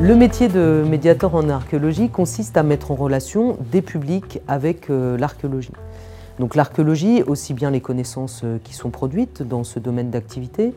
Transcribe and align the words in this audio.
Le 0.00 0.14
métier 0.14 0.46
de 0.46 0.84
médiateur 0.88 1.34
en 1.34 1.48
archéologie 1.48 2.08
consiste 2.08 2.56
à 2.56 2.62
mettre 2.62 2.92
en 2.92 2.94
relation 2.94 3.56
des 3.72 3.82
publics 3.82 4.40
avec 4.46 4.90
euh, 4.90 5.18
l'archéologie. 5.18 5.72
Donc 6.38 6.54
l'archéologie, 6.54 7.24
aussi 7.24 7.52
bien 7.52 7.72
les 7.72 7.80
connaissances 7.80 8.42
euh, 8.44 8.58
qui 8.62 8.74
sont 8.74 8.90
produites 8.90 9.42
dans 9.42 9.64
ce 9.64 9.80
domaine 9.80 10.10
d'activité, 10.10 10.72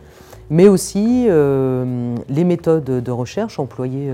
mais 0.49 0.68
aussi 0.68 1.27
euh, 1.30 2.16
les 2.30 2.44
méthodes 2.44 2.84
de 2.84 3.12
recherche 3.12 3.60
employées 3.60 4.12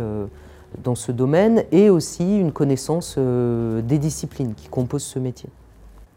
dans 0.83 0.95
ce 0.95 1.13
domaine 1.13 1.63
et 1.71 1.89
aussi 1.89 2.37
une 2.37 2.51
connaissance 2.51 3.17
des 3.17 3.97
disciplines 3.97 4.55
qui 4.55 4.67
composent 4.67 5.03
ce 5.03 5.19
métier. 5.19 5.49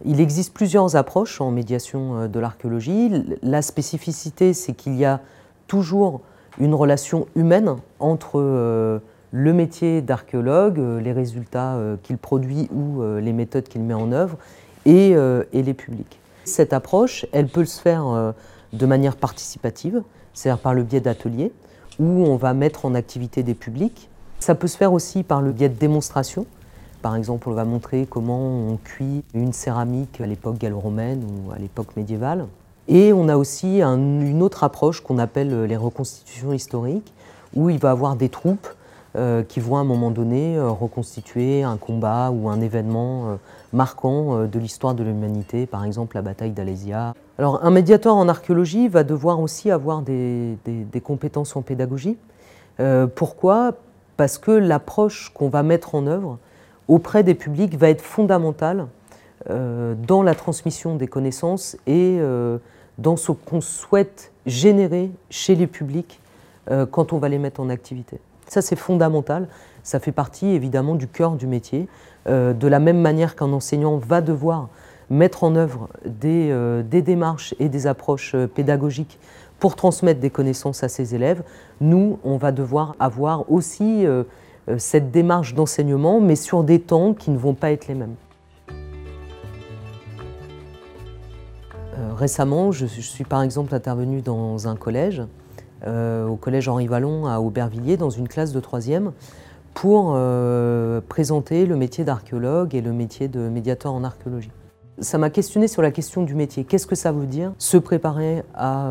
Il 0.05 0.21
existe 0.21 0.53
plusieurs 0.53 0.97
approches 0.97 1.41
en 1.41 1.53
médiation 1.53 2.27
de 2.27 2.41
l'archéologie. 2.41 3.13
La 3.45 3.63
spécificité, 3.63 4.53
c'est 4.53 4.73
qu'il 4.73 4.97
y 4.97 5.05
a 5.05 5.21
toujours 5.69 6.23
une 6.59 6.75
relation 6.75 7.27
humaine 7.35 7.77
entre 7.99 8.41
euh, 8.41 8.99
le 9.33 9.53
métier 9.53 10.03
d'archéologue, 10.03 10.79
euh, 10.79 11.01
les 11.01 11.13
résultats 11.13 11.75
euh, 11.75 11.97
qu'il 12.03 12.19
produit 12.19 12.69
ou 12.73 13.03
les 13.03 13.33
méthodes 13.33 13.69
qu'il 13.69 13.83
met 13.83 13.95
en 13.95 14.13
œuvre, 14.13 14.37
et, 14.87 15.15
les 15.53 15.75
publics. 15.75 16.19
Cette 16.45 16.73
approche, 16.73 17.27
elle 17.33 17.49
peut 17.49 17.67
se 17.67 17.81
faire 17.81 18.33
de 18.73 18.87
manière 18.87 19.17
participative, 19.17 20.03
c'est-à-dire 20.33 20.61
par 20.61 20.73
le 20.73 20.83
biais 20.83 21.01
d'ateliers, 21.01 21.53
où 21.99 22.05
on 22.05 22.37
va 22.37 22.55
mettre 22.55 22.87
en 22.87 22.95
activité 22.95 23.43
des 23.43 23.55
publics. 23.55 24.09
Ça 24.39 24.55
peut 24.55 24.67
se 24.67 24.79
faire 24.79 24.95
aussi 24.95 25.23
par 25.23 25.43
le 25.43 25.53
biais 25.53 25.69
de 25.69 25.79
démonstrations. 25.79 26.47
Par 27.03 27.15
exemple, 27.15 27.49
on 27.51 27.53
va 27.53 27.65
montrer 27.65 28.07
comment 28.09 28.41
on 28.41 28.79
cuit 28.79 29.23
une 29.35 29.53
céramique 29.53 30.21
à 30.21 30.27
l'époque 30.27 30.59
gallo-romaine 30.59 31.25
ou 31.25 31.53
à 31.53 31.59
l'époque 31.59 31.95
médiévale. 31.97 32.47
Et 32.89 33.13
on 33.13 33.29
a 33.29 33.37
aussi 33.37 33.83
une 33.83 34.43
autre 34.43 34.65
approche 34.65 35.01
qu'on 35.01 35.19
appelle 35.19 35.53
euh, 35.53 35.67
les 35.67 35.77
reconstitutions 35.77 36.53
historiques, 36.53 37.13
où 37.55 37.71
il 37.71 37.79
va 37.79 37.91
avoir 37.91 38.17
des 38.17 38.29
troupes 38.29 38.69
euh, 39.17 39.43
qui 39.43 39.61
vont 39.61 39.77
à 39.77 39.81
un 39.81 39.85
moment 39.85 40.11
donné 40.11 40.57
euh, 40.57 40.69
reconstituer 40.71 41.63
un 41.63 41.77
combat 41.77 42.31
ou 42.31 42.49
un 42.49 42.61
événement 42.61 43.39
marquant 43.73 44.47
de 44.47 44.59
l'histoire 44.59 44.95
de 44.95 45.05
l'humanité, 45.05 45.67
par 45.67 45.85
exemple 45.85 46.17
la 46.17 46.23
bataille 46.23 46.51
d'Alésia. 46.51 47.15
Alors 47.39 47.65
un 47.65 47.71
médiateur 47.71 48.15
en 48.15 48.29
archéologie 48.29 48.89
va 48.89 49.05
devoir 49.05 49.41
aussi 49.41 49.71
avoir 49.71 50.03
des, 50.03 50.59
compétences 51.05 51.55
en 51.55 51.63
pédagogie. 51.63 52.17
pourquoi? 53.15 53.75
Parce 54.17 54.39
que 54.39 54.51
l'approche 54.51 55.31
qu'on 55.33 55.49
va 55.49 55.63
mettre 55.63 55.95
en 55.95 56.07
œuvre 56.07 56.39
auprès 56.89 57.23
des 57.23 57.35
publics 57.35 57.79
va 57.79 57.89
être 57.89 58.03
fondamentale 58.03 58.87
dans 59.49 60.23
la 60.23 60.35
transmission 60.35 60.97
des 60.97 61.07
connaissances 61.09 61.77
et 61.87 62.21
dans 63.01 63.17
ce 63.17 63.33
qu'on 63.33 63.61
souhaite 63.61 64.33
générer 64.47 65.11
chez 65.31 65.55
les 65.55 65.67
publics 65.67 66.21
euh, 66.71 66.87
quand 66.87 67.13
on 67.13 67.19
va 67.19 67.29
les 67.29 67.39
mettre 67.39 67.61
en 67.61 67.71
activité. 67.71 68.21
Ça, 68.47 68.63
c'est 68.63 68.77
fondamental. 68.77 69.49
Ça 69.83 69.99
fait 69.99 70.13
partie 70.13 70.49
évidemment 70.49 70.95
du 70.95 71.09
cœur 71.09 71.33
du 71.33 71.47
métier. 71.47 71.89
Euh, 72.29 72.53
de 72.53 72.69
la 72.69 72.79
même 72.79 73.01
manière 73.01 73.35
qu'un 73.35 73.53
enseignant 73.53 73.97
va 73.97 74.21
devoir 74.21 74.69
mettre 75.09 75.43
en 75.43 75.57
œuvre 75.57 75.89
euh, 76.25 76.83
des, 76.83 77.03
démarches 77.03 77.55
et 77.59 77.69
des 77.69 77.87
approches 77.87 78.37
pédagogiques 78.55 79.19
pour 79.59 79.75
transmettre 79.77 80.21
des 80.21 80.31
connaissances 80.31 80.83
à 80.85 80.89
ses 80.89 81.15
élèves, 81.15 81.43
nous, 81.83 82.19
on 82.25 82.39
va 82.39 82.51
devoir 82.51 82.97
avoir 82.99 83.53
aussi 83.53 84.07
cette 84.79 85.11
démarche 85.11 85.53
d'enseignement, 85.53 86.19
mais 86.19 86.35
sur 86.35 86.65
des 86.65 86.81
temps 86.81 87.13
qui 87.13 87.31
ne 87.31 87.37
vont 87.37 87.53
pas 87.53 87.71
être 87.71 87.87
les 87.87 87.95
mêmes. 87.95 88.15
Récemment, 92.21 92.71
je, 92.71 92.85
suis 92.87 93.25
par 93.25 93.43
exemple 93.43 93.75
intervenue 93.75 94.21
dans 94.21 94.69
un 94.69 94.77
collège, 94.77 95.23
euh, 95.87 96.27
au 96.27 96.37
collège 96.37 96.69
Henri 96.69 96.87
Vallon 96.87 97.27
à 97.27 97.41
Aubervilliers, 97.41 97.97
dans 97.97 98.11
une 98.11 98.29
classe 98.29 98.53
de 98.53 98.61
troisième, 98.61 99.13
pour 99.73 100.13
euh, 100.15 101.01
présenter 101.09 101.65
le 101.65 101.77
métier 101.77 102.05
d'archéologue 102.05 102.75
et 102.75 102.83
le 102.83 102.93
métier 102.93 103.29
de 103.29 103.41
médiateur 103.49 103.93
en 103.95 104.05
archéologie. 104.05 104.51
Ça 104.99 105.17
m'a 105.17 105.31
questionné 105.31 105.67
sur 105.67 105.81
la 105.81 105.91
question 105.91 106.23
du 106.23 106.35
métier. 106.35 106.65
Qu'est-ce 106.65 106.87
que 106.87 106.95
ça 106.95 107.11
veut 107.11 107.27
dire 107.27 107.53
se 107.57 107.79
préparer 107.79 108.43
à, 108.55 108.91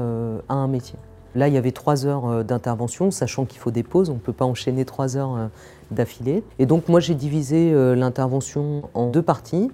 un 0.49 0.67
métier? 0.67 0.97
Là, 1.35 1.47
il 1.47 1.53
y 1.53 1.57
avait 1.57 1.71
trois 1.71 2.07
heures 2.07 2.43
d'intervention, 2.43 3.11
sachant 3.11 3.45
qu'il 3.45 3.59
faut 3.59 3.69
des 3.69 3.83
pauses, 3.83 4.09
on 4.09 4.15
ne 4.15 4.19
peut 4.19 4.33
pas 4.33 4.45
enchaîner 4.45 4.85
trois 4.85 5.17
heures 5.17 5.51
d'affilée. 5.91 6.43
Et 6.57 6.65
donc 6.65 6.89
moi, 6.89 6.99
j'ai 6.99 7.13
divisé 7.13 7.71
l'intervention 7.95 8.89
en 8.95 9.05
deux 9.05 9.21
parties 9.21 9.69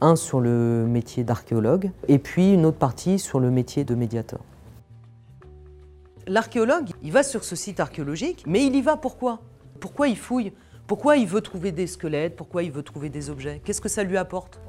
un 0.00 0.16
sur 0.16 0.40
le 0.40 0.86
métier 0.88 1.24
d'archéologue 1.24 1.90
et 2.08 2.18
puis 2.18 2.54
une 2.54 2.66
autre 2.66 2.78
partie 2.78 3.18
sur 3.18 3.40
le 3.40 3.50
métier 3.50 3.84
de 3.84 3.94
médiateur. 3.94 4.40
L'archéologue, 6.26 6.90
il 7.02 7.12
va 7.12 7.22
sur 7.22 7.44
ce 7.44 7.54
site 7.54 7.80
archéologique, 7.80 8.44
mais 8.46 8.64
il 8.64 8.74
y 8.74 8.82
va 8.82 8.96
pourquoi? 8.96 9.40
Pourquoi 9.80 10.08
il 10.08 10.16
fouille? 10.16 10.52
Pourquoi 10.86 11.16
il 11.16 11.26
veut 11.26 11.40
trouver 11.40 11.72
des 11.72 11.86
squelettes? 11.86 12.36
Pourquoi 12.36 12.62
il 12.62 12.70
veut 12.70 12.82
trouver 12.82 13.08
des 13.08 13.30
objets? 13.30 13.60
Qu'est-ce 13.64 13.80
que 13.80 13.88
ça 13.88 14.02
lui 14.02 14.16
apporte? 14.16 14.60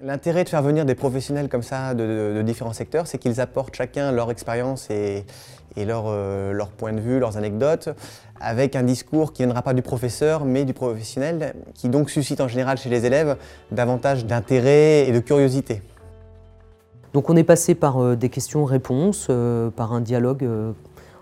L'intérêt 0.00 0.44
de 0.44 0.48
faire 0.48 0.62
venir 0.62 0.84
des 0.84 0.94
professionnels 0.94 1.48
comme 1.48 1.64
ça 1.64 1.92
de, 1.92 2.40
différents 2.42 2.72
secteurs, 2.72 3.08
c'est 3.08 3.18
qu'ils 3.18 3.40
apportent 3.40 3.74
chacun 3.74 4.12
leur 4.12 4.30
expérience 4.30 4.88
et, 4.90 5.24
leur, 5.76 6.04
euh, 6.06 6.52
leur, 6.52 6.68
point 6.68 6.92
de 6.92 7.00
vue, 7.00 7.18
leurs 7.18 7.36
anecdotes, 7.36 7.88
avec 8.40 8.76
un 8.76 8.84
discours 8.84 9.32
qui 9.32 9.42
ne 9.42 9.46
viendra 9.48 9.62
pas 9.62 9.74
du 9.74 9.82
professeur, 9.82 10.44
mais 10.44 10.64
du 10.64 10.72
professionnel, 10.72 11.56
qui 11.74 11.88
donc 11.88 12.10
suscite 12.10 12.40
en 12.40 12.46
général 12.46 12.78
chez 12.78 12.90
les 12.90 13.06
élèves 13.06 13.36
davantage 13.72 14.24
d'intérêt 14.24 15.08
et 15.08 15.12
de 15.12 15.18
curiosité. 15.18 15.82
Donc 17.12 17.28
on 17.28 17.34
est 17.34 17.42
passé 17.42 17.74
par 17.74 18.00
euh, 18.00 18.14
des 18.14 18.28
questions-réponses, 18.28 19.26
euh, 19.30 19.70
par 19.70 19.92
un 19.92 20.00
dialogue 20.00 20.48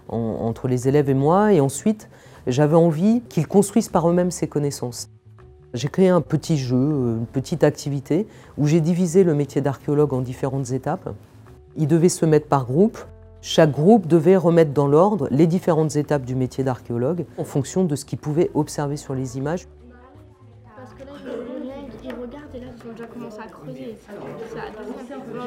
entre 0.08 0.68
les 0.68 0.86
élèves 0.86 1.08
et 1.08 1.14
moi, 1.14 1.54
et 1.54 1.62
ensuite 1.62 2.10
j'avais 2.46 2.76
envie 2.76 3.22
qu'ils 3.22 3.48
construisent 3.48 3.88
par 3.88 4.08
eux-mêmes 4.08 4.30
ces 4.30 4.48
connaissances. 4.48 5.08
J'ai 5.76 5.88
créé 5.88 6.08
un 6.08 6.22
petit 6.22 6.56
jeu, 6.56 6.74
euh, 6.74 7.18
une 7.18 7.26
petite 7.26 7.62
activité, 7.62 8.26
où 8.56 8.66
j'ai 8.66 8.80
divisé 8.80 9.24
le 9.24 9.34
métier 9.34 9.60
d'archéologue 9.60 10.14
en 10.14 10.22
différentes 10.22 10.70
étapes. 10.70 11.14
Ils 11.76 11.86
devaient 11.86 12.08
se 12.08 12.24
mettre 12.24 12.46
par 12.46 12.64
groupe. 12.64 12.98
Chaque 13.42 13.72
groupe 13.72 14.06
devait 14.06 14.38
remettre 14.38 14.72
dans 14.72 14.86
l'ordre 14.86 15.28
les 15.30 15.46
différentes 15.46 15.94
étapes 15.96 16.24
du 16.24 16.34
métier 16.34 16.64
d'archéologue 16.64 17.26
en 17.36 17.44
fonction 17.44 17.84
de 17.84 17.94
ce 17.94 18.06
qu'ils 18.06 18.18
pouvaient 18.18 18.50
observer 18.54 18.96
sur 18.96 19.14
les 19.14 19.36
images. 19.36 19.68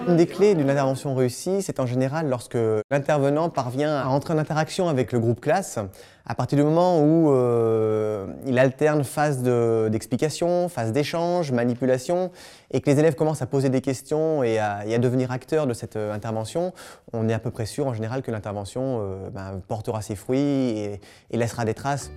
Une 0.08 0.18
des 0.18 0.26
clés 0.26 0.56
d'une 0.56 0.70
intervention 0.70 1.16
réussie, 1.16 1.62
c'est 1.62 1.80
en 1.80 1.86
général 1.86 2.30
lorsque 2.30 2.58
l'intervenant 2.90 3.50
parvient 3.50 3.96
à 3.98 4.08
entrer 4.08 4.34
en 4.34 4.38
interaction 4.38 4.90
avec 4.90 5.12
le 5.12 5.20
groupe 5.20 5.40
classe, 5.40 5.80
à 6.26 6.36
partir 6.36 6.58
du 6.58 6.64
moment 6.64 7.02
où 7.02 7.32
euh, 7.32 8.28
il 8.46 8.60
alterne 8.60 9.04
phase 9.04 9.42
d'explication, 9.44 10.70
phase 10.70 10.92
d'échange, 10.92 11.52
manipulation, 11.52 12.32
et 12.72 12.82
que 12.82 12.90
les 12.90 13.00
élèves 13.00 13.16
commencent 13.16 13.42
à 13.42 13.48
poser 13.48 13.70
des 13.70 13.82
questions 13.82 14.44
et 14.44 14.60
à, 14.60 14.84
devenir 15.00 15.32
acteurs 15.32 15.66
de 15.66 15.74
cette 15.74 15.96
euh, 15.96 16.14
intervention, 16.14 16.74
on 17.14 17.30
est 17.30 17.34
à 17.34 17.40
peu 17.40 17.52
près 17.52 17.66
sûr 17.66 17.88
en 17.88 17.94
général 17.94 18.22
que 18.22 18.32
l'intervention 18.32 19.00
euh, 19.02 19.30
ben, 19.30 19.62
portera 19.68 20.02
ses 20.02 20.16
fruits 20.16 20.40
et 20.40 21.00
laissera 21.32 21.66
des 21.66 21.74
traces. 21.74 22.12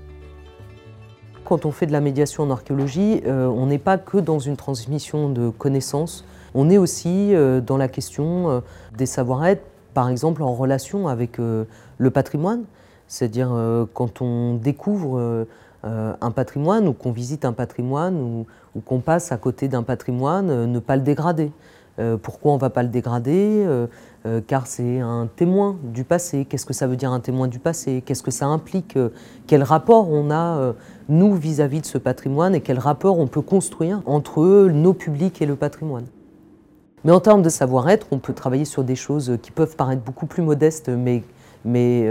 Quand 1.53 1.67
on 1.67 1.71
fait 1.71 1.85
de 1.85 1.93
la 1.93 2.01
médiation 2.01 2.45
en 2.45 2.51
archéologie, 2.51 3.21
euh, 3.27 3.47
on 3.47 3.67
n'est 3.67 3.77
pas 3.77 3.99
que 3.99 4.17
dans 4.17 4.39
une 4.39 4.57
transmission 4.57 5.29
de 5.29 5.51
connaissances, 5.51 6.25
on 6.55 6.71
est 6.71 6.79
aussi 6.79 7.35
euh, 7.35 7.61
dans 7.61 7.77
la 7.77 7.89
question 7.89 8.49
euh, 8.49 8.61
des 8.97 9.05
savoir-être, 9.05 9.63
par 9.93 10.09
exemple 10.09 10.43
en 10.43 10.55
relation 10.55 11.09
avec 11.09 11.37
le 11.37 12.11
patrimoine. 12.11 12.63
C'est-à-dire 13.07 13.55
quand 13.93 14.23
on 14.23 14.55
découvre 14.55 15.45
un 15.83 16.31
patrimoine 16.31 16.89
ou 16.89 16.95
qu'on 16.95 17.13
visite 17.13 17.45
un 17.45 17.53
patrimoine 17.53 18.47
ou 18.75 18.81
qu'on 18.81 19.01
passe 19.01 19.31
à 19.31 19.37
côté 19.37 19.69
d'un 19.69 19.83
patrimoine, 19.83 20.65
ne 20.65 20.79
pas 20.79 20.97
le 20.97 21.03
dégrader. 21.03 21.53
Pourquoi 22.23 22.53
on 22.53 22.55
ne 22.55 22.61
va 22.61 22.71
pas 22.71 22.83
le 22.83 22.89
dégrader? 22.89 23.67
Euh, 24.27 24.39
euh, 24.39 24.41
Car 24.47 24.67
c'est 24.67 25.01
un 25.01 25.29
témoin 25.35 25.77
du 25.83 26.05
passé. 26.05 26.45
Qu'est-ce 26.45 26.67
que 26.67 26.73
ça 26.73 26.87
veut 26.87 26.97
dire 26.97 27.13
un 27.13 27.21
témoin 27.21 27.49
du 27.49 27.59
passé? 27.59 28.03
Qu'est-ce 28.05 28.23
que 28.23 28.31
ça 28.31 28.47
implique? 28.47 28.99
Quel 29.47 29.63
rapport 29.63 30.11
on 30.11 30.31
a, 30.31 30.75
nous, 31.09 31.35
vis-à-vis 31.35 31.81
de 31.81 31.87
ce 31.87 31.99
patrimoine? 31.99 32.55
Et 32.55 32.61
quel 32.61 32.79
rapport 32.79 33.19
on 33.19 33.27
peut 33.27 33.43
construire 33.43 34.03
entre 34.07 34.69
nos 34.69 34.95
publics 34.95 35.43
et 35.43 35.47
le 35.47 35.57
patrimoine? 35.57 36.07
Mais 37.05 37.13
en 37.13 37.21
termes 37.21 37.43
de 37.43 37.49
savoir-être, 37.49 38.07
on 38.13 38.19
peut 38.19 38.33
travailler 38.33 38.65
sur 38.65 38.85
des 38.85 38.95
choses 38.95 39.39
qui 39.43 39.51
peuvent 39.51 39.77
paraître 39.77 40.03
beaucoup 40.03 40.27
plus 40.27 40.43
modestes, 40.43 40.89
mais, 40.89 41.23
mais 41.65 42.09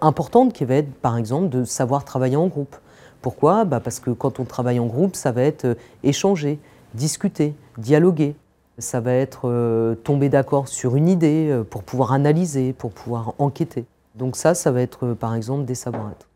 importantes, 0.00 0.52
qui 0.52 0.64
va 0.64 0.76
être 0.76 0.92
par 0.94 1.16
exemple 1.16 1.48
de 1.48 1.64
savoir 1.64 2.04
travailler 2.04 2.36
en 2.36 2.46
groupe. 2.46 2.76
Pourquoi? 3.20 3.64
Bah 3.64 3.80
Parce 3.80 4.00
que 4.00 4.10
quand 4.10 4.38
on 4.40 4.44
travaille 4.44 4.78
en 4.78 4.86
groupe, 4.86 5.16
ça 5.16 5.32
va 5.32 5.42
être 5.42 5.76
échanger, 6.04 6.60
discuter, 6.94 7.54
dialoguer. 7.76 8.36
Ça 8.78 9.00
va 9.00 9.12
être 9.12 9.48
euh, 9.48 9.96
tomber 9.96 10.28
d'accord 10.28 10.68
sur 10.68 10.94
une 10.94 11.08
idée 11.08 11.48
euh, 11.50 11.64
pour 11.64 11.82
pouvoir 11.82 12.12
analyser, 12.12 12.72
pour 12.72 12.92
pouvoir 12.92 13.34
enquêter. 13.38 13.86
Donc 14.14 14.36
ça, 14.36 14.54
ça 14.54 14.70
va 14.70 14.80
être 14.80 15.06
euh, 15.06 15.14
par 15.14 15.34
exemple 15.34 15.64
des 15.64 15.74
savoir-être. 15.74 16.28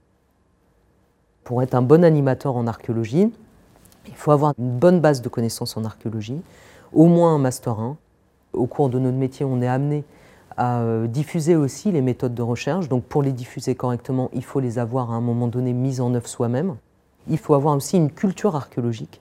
Pour 1.45 1.63
être 1.63 1.75
un 1.75 1.83
bon 1.83 2.03
animateur 2.03 2.57
en 2.57 2.67
archéologie, 2.67 3.33
il 4.09 4.15
faut 4.15 4.33
avoir 4.33 4.55
une 4.59 4.71
bonne 4.71 5.01
base 5.01 5.23
de 5.23 5.29
connaissances 5.29 5.77
en 5.77 5.85
archéologie, 5.85 6.41
au 6.93 7.07
moins 7.07 7.35
un 7.35 7.39
master 7.39 7.79
1. 7.79 7.97
Au 8.55 8.67
cours 8.67 8.89
de 8.89 8.99
notre 8.99 9.17
métier, 9.17 9.47
on 9.47 9.63
est 9.63 9.69
amené 9.69 10.05
à 10.57 10.85
diffuser 11.07 11.57
aussi 11.57 11.91
les 11.91 12.03
méthodes 12.03 12.35
de 12.35 12.43
recherche. 12.43 12.89
Donc 12.89 13.05
pour 13.05 13.23
les 13.23 13.33
diffuser 13.33 13.75
correctement, 13.75 14.29
il 14.35 14.45
faut 14.45 14.61
les 14.61 14.79
avoir 14.79 15.11
à 15.11 15.15
un 15.15 15.21
moment 15.21 15.47
donné 15.47 15.73
mises 15.73 16.01
en 16.01 16.13
œuvre 16.15 16.29
soi-même. 16.29 16.77
Il 17.29 17.39
faut 17.39 17.55
avoir 17.55 17.75
aussi 17.77 17.97
une 17.97 18.11
culture 18.11 18.55
archéologique, 18.55 19.21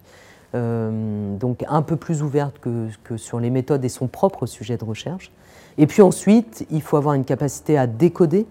euh, 0.54 1.38
donc 1.38 1.64
un 1.68 1.82
peu 1.82 1.96
plus 1.96 2.22
ouverte 2.24 2.60
que, 2.60 3.18
sur 3.18 3.40
les 3.40 3.50
méthodes 3.50 3.84
et 3.86 3.90
son 3.90 4.08
propre 4.08 4.46
sujet 4.46 4.78
de 4.78 4.84
recherche. 4.84 5.32
Et 5.78 5.88
puis 5.88 6.02
ensuite, 6.02 6.66
il 6.70 6.82
faut 6.82 6.98
avoir 6.98 7.16
une 7.16 7.24
capacité 7.24 7.78
à 7.78 7.88
décoder 7.88 8.46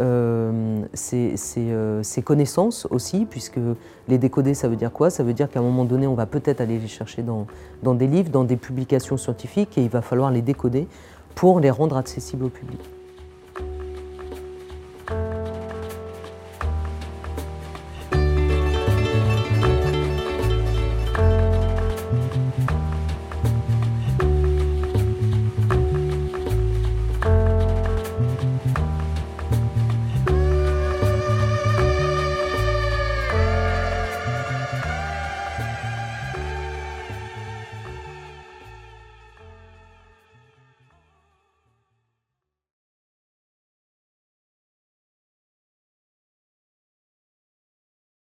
euh, 0.00 0.82
ces, 0.94 2.22
connaissances 2.24 2.86
aussi, 2.90 3.26
puisque 3.26 3.60
les 4.08 4.16
décoder, 4.16 4.54
ça 4.54 4.68
veut 4.68 4.76
dire 4.76 4.92
quoi? 4.92 5.10
Ça 5.10 5.22
veut 5.22 5.34
dire 5.34 5.50
qu'à 5.50 5.60
un 5.60 5.62
moment 5.62 5.84
donné, 5.84 6.06
on 6.06 6.14
va 6.14 6.24
peut-être 6.24 6.62
aller 6.62 6.78
les 6.78 6.88
chercher 6.88 7.22
dans, 7.22 7.46
dans, 7.82 7.94
des 7.94 8.06
livres, 8.06 8.30
dans 8.30 8.44
des 8.44 8.56
publications 8.56 9.18
scientifiques, 9.18 9.76
et 9.76 9.82
il 9.82 9.90
va 9.90 10.00
falloir 10.00 10.30
les 10.30 10.42
décoder 10.42 10.88
pour 11.34 11.60
les 11.60 11.70
rendre 11.70 11.96
accessibles 11.96 12.44
au 12.44 12.48
public. 12.48 12.80